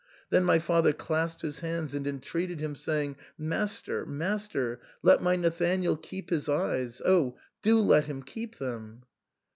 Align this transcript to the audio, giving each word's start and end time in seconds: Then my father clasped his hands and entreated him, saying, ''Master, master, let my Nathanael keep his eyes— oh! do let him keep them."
Then 0.31 0.43
my 0.45 0.57
father 0.57 0.93
clasped 0.93 1.43
his 1.43 1.59
hands 1.59 1.93
and 1.93 2.07
entreated 2.07 2.59
him, 2.59 2.73
saying, 2.73 3.17
''Master, 3.39 4.03
master, 4.07 4.79
let 5.03 5.21
my 5.21 5.35
Nathanael 5.35 5.95
keep 5.95 6.31
his 6.31 6.49
eyes— 6.49 7.03
oh! 7.05 7.37
do 7.61 7.77
let 7.77 8.05
him 8.05 8.23
keep 8.23 8.57
them." 8.57 9.03